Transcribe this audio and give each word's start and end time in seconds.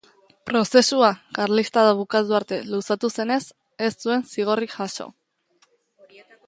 Prozesua 0.49 1.09
karlistada 1.37 1.91
bukatu 1.99 2.37
arte 2.39 2.59
luzatu 2.71 3.13
zenez, 3.17 3.41
ez 3.89 3.93
zuen 3.97 4.29
zigorrik 4.35 4.77
jaso. 4.79 5.11